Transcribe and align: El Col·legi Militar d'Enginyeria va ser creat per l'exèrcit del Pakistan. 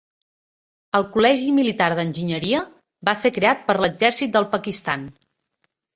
El 0.99 1.03
Col·legi 1.15 1.51
Militar 1.57 1.89
d'Enginyeria 1.99 2.61
va 3.11 3.15
ser 3.25 3.33
creat 3.37 3.61
per 3.69 3.77
l'exèrcit 3.85 4.37
del 4.39 4.49
Pakistan. 4.57 5.05